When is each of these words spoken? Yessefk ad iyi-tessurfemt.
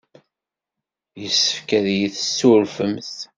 Yessefk 1.21 1.69
ad 1.77 1.85
iyi-tessurfemt. 1.93 3.13